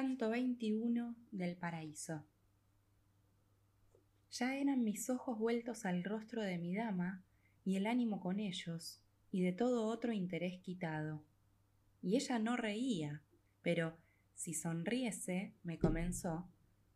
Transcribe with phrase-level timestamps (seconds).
[0.00, 2.24] Canto 21 del Paraíso.
[4.30, 7.24] Ya eran mis ojos vueltos al rostro de mi dama,
[7.64, 11.24] y el ánimo con ellos, y de todo otro interés quitado.
[12.00, 13.24] Y ella no reía,
[13.60, 13.98] pero
[14.36, 16.48] si sonriese, me comenzó,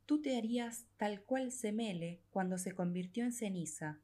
[0.06, 3.98] tú te harías tal cual Semele cuando se convirtió en ceniza,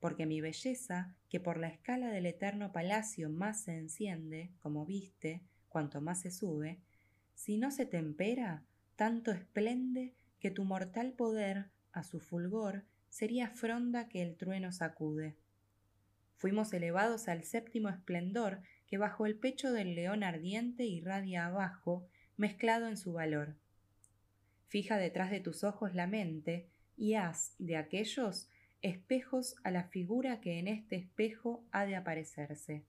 [0.00, 5.40] porque mi belleza, que por la escala del eterno palacio más se enciende, como viste,
[5.68, 6.80] cuanto más se sube,
[7.40, 8.66] si no se tempera,
[8.96, 15.38] tanto esplende que tu mortal poder, a su fulgor, sería fronda que el trueno sacude.
[16.36, 22.88] Fuimos elevados al séptimo esplendor que bajo el pecho del león ardiente irradia abajo, mezclado
[22.88, 23.56] en su valor.
[24.68, 26.68] Fija detrás de tus ojos la mente
[26.98, 28.50] y haz de aquellos
[28.82, 32.84] espejos a la figura que en este espejo ha de aparecerse.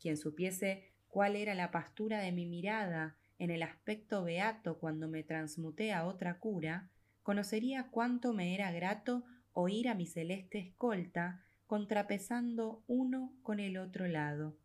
[0.00, 5.22] Quien supiese cuál era la pastura de mi mirada en el aspecto beato cuando me
[5.22, 6.90] transmuté a otra cura,
[7.22, 14.06] conocería cuánto me era grato oír a mi celeste escolta contrapesando uno con el otro
[14.06, 14.58] lado.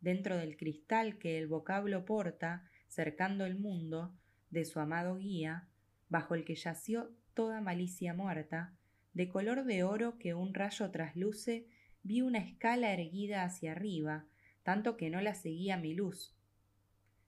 [0.00, 4.14] Dentro del cristal que el vocablo porta, cercando el mundo,
[4.48, 5.68] de su amado guía,
[6.08, 8.74] bajo el que yació toda malicia muerta,
[9.12, 11.66] de color de oro que un rayo trasluce,
[12.02, 14.24] vi una escala erguida hacia arriba,
[14.62, 16.34] tanto que no la seguía mi luz,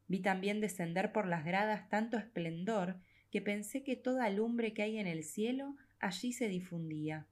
[0.06, 2.96] Vi también descender por las gradas tanto esplendor
[3.30, 7.26] que pensé que toda lumbre que hay en el cielo allí se difundía.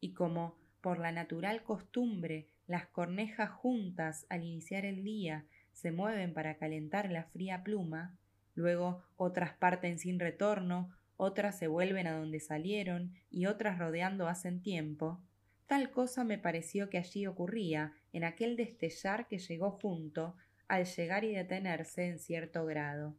[0.00, 6.32] Y como, por la natural costumbre, las cornejas juntas al iniciar el día se mueven
[6.32, 8.16] para calentar la fría pluma,
[8.54, 14.62] luego otras parten sin retorno, otras se vuelven a donde salieron y otras rodeando hacen
[14.62, 15.20] tiempo,
[15.66, 20.36] tal cosa me pareció que allí ocurría en aquel destellar que llegó junto
[20.72, 23.14] al llegar y detenerse en cierto grado.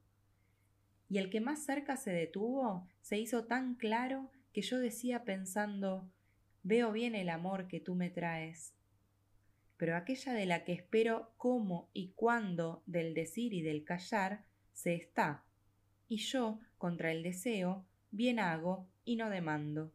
[1.08, 6.10] Y el que más cerca se detuvo se hizo tan claro que yo decía pensando
[6.64, 8.73] veo bien el amor que tú me traes.
[9.77, 14.95] Pero aquella de la que espero cómo y cuándo del decir y del callar se
[14.95, 15.44] está,
[16.08, 19.94] y yo, contra el deseo, bien hago y no demando.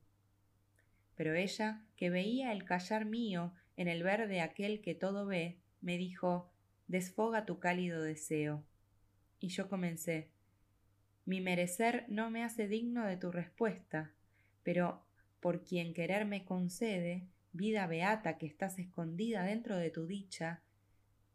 [1.16, 5.58] Pero ella, que veía el callar mío en el ver de aquel que todo ve,
[5.80, 6.52] me dijo
[6.88, 8.64] desfoga tu cálido deseo.
[9.38, 10.30] Y yo comencé.
[11.24, 14.12] Mi merecer no me hace digno de tu respuesta,
[14.62, 15.04] pero
[15.40, 20.62] por quien querer me concede, vida beata que estás escondida dentro de tu dicha,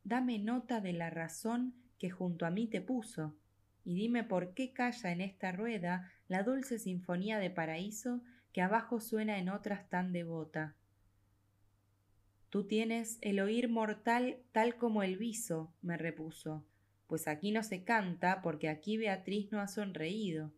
[0.04, 3.38] dame nota de la razón que junto a mí te puso,
[3.86, 8.22] y dime por qué calla en esta rueda la dulce sinfonía de paraíso
[8.52, 10.76] que abajo suena en otras tan devota.
[12.54, 16.64] Tú tienes el oír mortal tal como el viso, me repuso,
[17.08, 20.54] pues aquí no se canta porque aquí Beatriz no ha sonreído.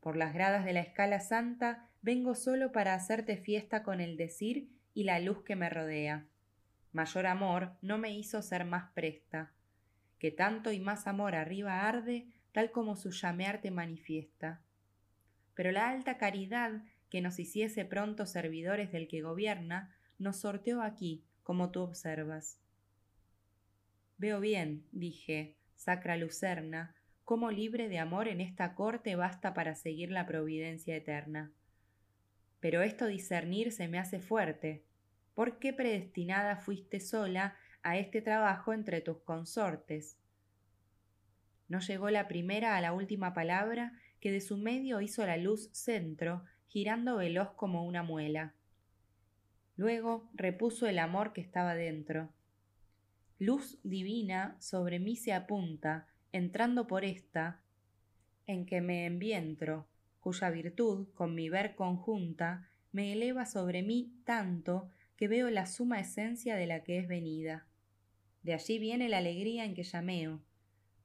[0.00, 4.68] Por las gradas de la escala santa vengo solo para hacerte fiesta con el decir
[4.92, 6.26] y la luz que me rodea.
[6.92, 9.50] Mayor amor no me hizo ser más presta,
[10.18, 14.60] que tanto y más amor arriba arde, tal como su llamear te manifiesta.
[15.54, 21.24] Pero la alta caridad que nos hiciese pronto servidores del que gobierna, nos sorteó aquí,
[21.42, 22.58] como tú observas.
[24.16, 26.94] Veo bien, dije, sacra lucerna,
[27.24, 31.52] cómo libre de amor en esta corte basta para seguir la providencia eterna.
[32.60, 34.84] Pero esto discernir se me hace fuerte.
[35.34, 40.18] ¿Por qué predestinada fuiste sola a este trabajo entre tus consortes?
[41.68, 45.70] No llegó la primera a la última palabra que de su medio hizo la luz
[45.72, 48.54] centro, girando veloz como una muela.
[49.82, 52.32] Luego repuso el amor que estaba dentro.
[53.40, 57.60] Luz divina sobre mí se apunta, entrando por esta,
[58.46, 59.88] en que me envientro,
[60.20, 65.98] cuya virtud, con mi ver conjunta, me eleva sobre mí tanto que veo la suma
[65.98, 67.66] esencia de la que es venida.
[68.44, 70.44] De allí viene la alegría en que llameo,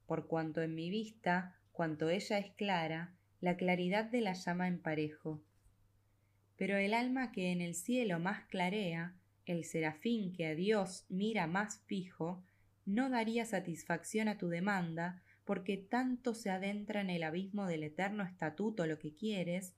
[0.06, 5.42] por cuanto en mi vista, cuanto ella es clara, la claridad de la llama emparejo
[6.57, 9.15] pero el alma que en el cielo más clarea,
[9.45, 12.44] el serafín que a Dios mira más fijo,
[12.86, 18.24] no daría satisfacción a tu demanda, porque tanto se adentra en el abismo del eterno
[18.24, 19.75] estatuto lo que quieres,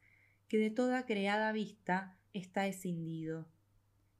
[0.47, 3.47] que de toda creada vista está escindido.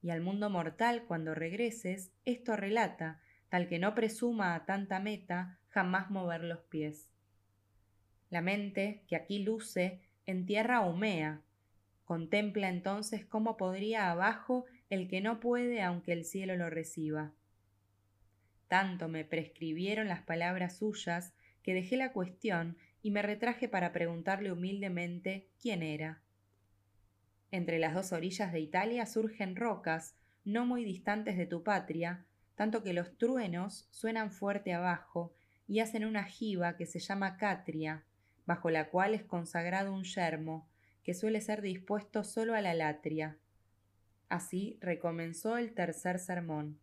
[0.01, 3.19] Y al mundo mortal, cuando regreses, esto relata,
[3.50, 7.09] tal que no presuma a tanta meta jamás mover los pies.
[8.29, 11.41] La mente, que aquí luce, en tierra humea,
[12.09, 17.33] Contempla entonces cómo podría abajo el que no puede aunque el cielo lo reciba.
[18.67, 24.51] Tanto me prescribieron las palabras suyas que dejé la cuestión y me retraje para preguntarle
[24.51, 26.19] humildemente quién era.
[27.51, 32.81] Entre las dos orillas de Italia surgen rocas, no muy distantes de tu patria, tanto
[32.81, 35.35] que los truenos suenan fuerte abajo
[35.67, 38.03] y hacen una jiba que se llama catria,
[38.47, 40.69] bajo la cual es consagrado un yermo,
[41.09, 43.39] que suele ser dispuesto solo a la latria.
[44.27, 46.77] Así recomenzó el tercer sermón,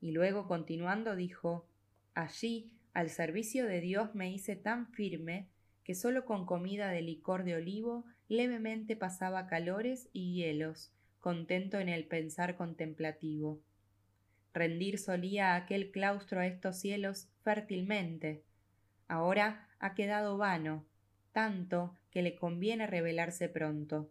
[0.00, 1.68] y luego continuando dijo
[2.14, 5.50] Allí, al servicio de Dios me hice tan firme
[5.84, 10.90] que sólo con comida de licor de olivo levemente pasaba calores y hielos,
[11.20, 13.60] contento en el pensar contemplativo.
[14.54, 18.42] Rendir solía aquel claustro a estos cielos fértilmente.
[19.06, 20.86] Ahora ha quedado vano,
[21.36, 24.10] tanto que le conviene revelarse pronto.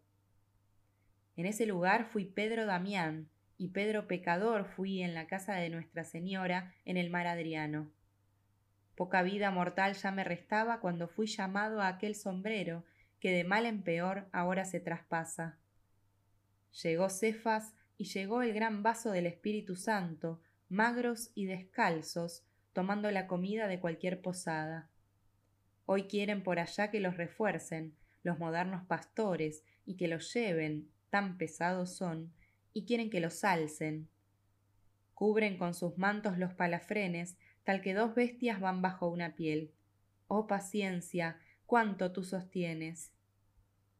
[1.35, 6.03] En ese lugar fui Pedro Damián, y Pedro pecador fui en la casa de Nuestra
[6.03, 7.89] Señora en el mar Adriano.
[8.93, 12.83] Poca vida mortal ya me restaba cuando fui llamado a aquel sombrero
[13.19, 15.57] que de mal en peor ahora se traspasa.
[16.83, 23.25] Llegó Cefas y llegó el gran vaso del Espíritu Santo, magros y descalzos, tomando la
[23.25, 24.91] comida de cualquier posada.
[25.85, 31.37] Hoy quieren por allá que los refuercen, los modernos pastores, y que los lleven, tan
[31.37, 32.33] pesados son,
[32.73, 34.09] y quieren que los alcen.
[35.13, 39.73] Cubren con sus mantos los palafrenes tal que dos bestias van bajo una piel.
[40.27, 43.11] Oh paciencia, cuánto tú sostienes.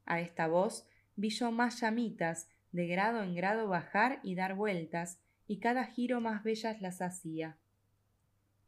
[0.05, 5.19] A esta voz vi yo más llamitas, de grado en grado bajar y dar vueltas,
[5.47, 7.57] y cada giro más bellas las hacía.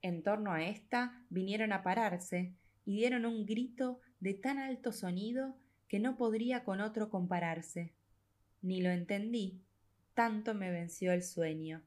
[0.02, 2.54] En torno a ésta vinieron a pararse,
[2.88, 5.58] y dieron un grito de tan alto sonido
[5.90, 7.94] que no podría con otro compararse.
[8.62, 9.60] Ni lo entendí,
[10.14, 11.84] tanto me venció el sueño.